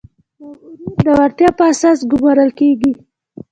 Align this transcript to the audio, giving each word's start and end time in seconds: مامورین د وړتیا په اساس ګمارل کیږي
مامورین 0.39 0.91
د 1.05 1.07
وړتیا 1.17 1.49
په 1.57 1.63
اساس 1.71 1.99
ګمارل 2.11 2.49
کیږي 2.59 2.91